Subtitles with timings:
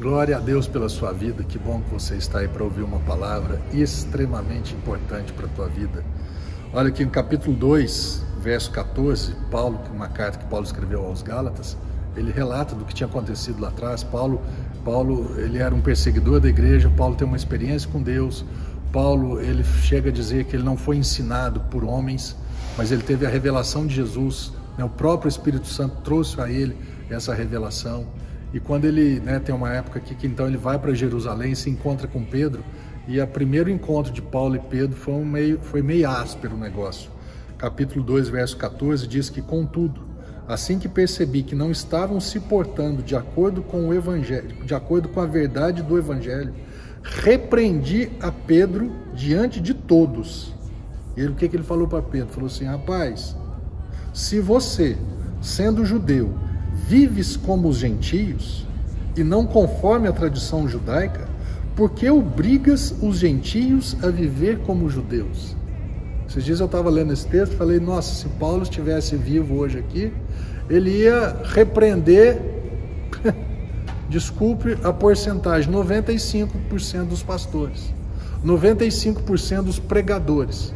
[0.00, 1.44] Glória a Deus pela sua vida.
[1.44, 5.68] Que bom que você está aí para ouvir uma palavra extremamente importante para a tua
[5.68, 6.02] vida.
[6.72, 11.76] Olha aqui no capítulo 2, verso 14, Paulo, uma carta que Paulo escreveu aos Gálatas,
[12.16, 14.02] ele relata do que tinha acontecido lá atrás.
[14.02, 14.40] Paulo,
[14.86, 18.42] Paulo, ele era um perseguidor da igreja, Paulo tem uma experiência com Deus.
[18.90, 22.34] Paulo, ele chega a dizer que ele não foi ensinado por homens,
[22.74, 24.84] mas ele teve a revelação de Jesus, né?
[24.84, 26.74] o próprio Espírito Santo trouxe a ele
[27.10, 28.06] essa revelação.
[28.52, 31.70] E quando ele né, tem uma época aqui que então ele vai para Jerusalém, se
[31.70, 32.64] encontra com Pedro,
[33.06, 36.58] e o primeiro encontro de Paulo e Pedro foi, um meio, foi meio áspero o
[36.58, 37.10] negócio.
[37.56, 40.00] Capítulo 2, verso 14 diz que, contudo,
[40.48, 45.08] assim que percebi que não estavam se portando de acordo com o evangelho, de acordo
[45.08, 46.54] com a verdade do evangelho,
[47.02, 50.54] repreendi a Pedro diante de todos.
[51.16, 52.32] E ele, o que, que ele falou para Pedro?
[52.32, 53.36] Falou assim: rapaz,
[54.12, 54.96] se você,
[55.40, 56.34] sendo judeu,
[56.88, 58.66] vives como os gentios
[59.16, 61.28] e não conforme a tradição judaica,
[61.76, 65.56] por que obrigas os gentios a viver como judeus?
[66.28, 69.78] Esses dias eu estava lendo esse texto e falei, nossa, se Paulo estivesse vivo hoje
[69.78, 70.12] aqui,
[70.68, 72.40] ele ia repreender,
[74.08, 77.92] desculpe a porcentagem, 95% dos pastores,
[78.44, 80.72] 95% dos pregadores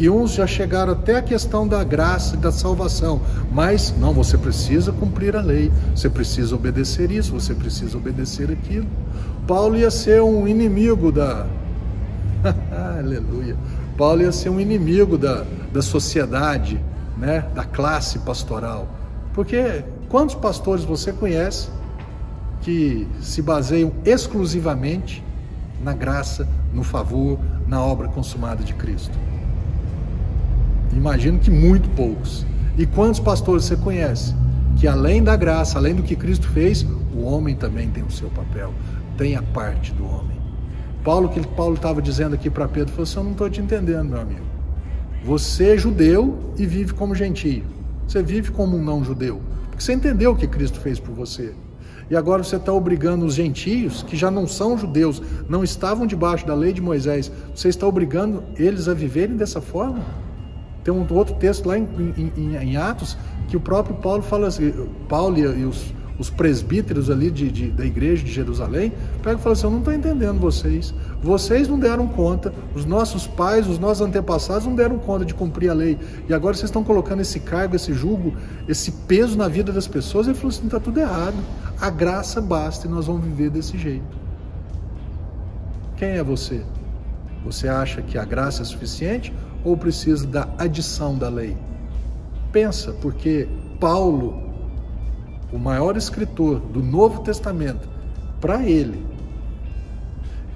[0.00, 3.20] que uns já chegaram até a questão da graça e da salvação,
[3.52, 8.86] mas não, você precisa cumprir a lei, você precisa obedecer isso, você precisa obedecer aquilo.
[9.46, 11.46] Paulo ia ser um inimigo da.
[12.98, 13.54] Aleluia.
[13.98, 16.82] Paulo ia ser um inimigo da, da sociedade,
[17.18, 18.88] né, da classe pastoral.
[19.34, 21.68] Porque quantos pastores você conhece
[22.62, 25.22] que se baseiam exclusivamente
[25.84, 29.12] na graça, no favor, na obra consumada de Cristo?
[30.92, 32.46] Imagino que muito poucos.
[32.76, 34.34] E quantos pastores você conhece?
[34.78, 38.28] Que além da graça, além do que Cristo fez, o homem também tem o seu
[38.30, 38.72] papel,
[39.16, 40.38] tem a parte do homem.
[41.04, 44.10] Paulo, que Paulo estava dizendo aqui para Pedro, falou assim: Eu não estou te entendendo,
[44.10, 44.44] meu amigo.
[45.24, 47.64] Você é judeu e vive como gentio.
[48.06, 49.40] Você vive como um não judeu.
[49.70, 51.54] Porque você entendeu o que Cristo fez por você.
[52.10, 56.44] E agora você está obrigando os gentios, que já não são judeus, não estavam debaixo
[56.44, 60.04] da lei de Moisés, você está obrigando eles a viverem dessa forma?
[60.84, 61.86] Tem um outro texto lá em,
[62.36, 63.16] em, em Atos
[63.48, 64.72] que o próprio Paulo fala assim,
[65.08, 68.92] Paulo e, e os, os, presbíteros ali de, de, da igreja de Jerusalém,
[69.22, 70.94] pega e fala assim, eu não estou entendendo vocês.
[71.22, 75.68] Vocês não deram conta, os nossos pais, os nossos antepassados não deram conta de cumprir
[75.68, 75.98] a lei.
[76.28, 78.34] E agora vocês estão colocando esse cargo, esse julgo,
[78.68, 80.26] esse peso na vida das pessoas.
[80.26, 81.36] Ele falou assim, está tudo errado.
[81.80, 84.18] A graça basta e nós vamos viver desse jeito.
[85.96, 86.62] Quem é você?
[87.44, 89.32] Você acha que a graça é suficiente
[89.64, 91.56] ou precisa da adição da lei?
[92.52, 93.48] Pensa, porque
[93.78, 94.42] Paulo,
[95.52, 97.88] o maior escritor do Novo Testamento,
[98.40, 99.04] para ele,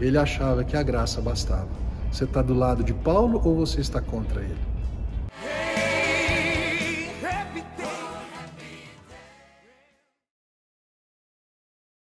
[0.00, 1.68] ele achava que a graça bastava.
[2.10, 4.73] Você está do lado de Paulo ou você está contra ele?